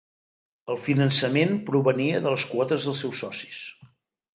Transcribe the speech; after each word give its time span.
El 0.75 0.79
finançament 0.85 1.55
provenia 1.69 2.25
de 2.27 2.35
les 2.37 2.49
quotes 2.55 2.91
dels 2.93 3.07
seus 3.07 3.27
socis. 3.27 3.67